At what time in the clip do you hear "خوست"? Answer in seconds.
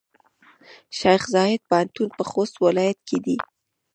2.29-2.55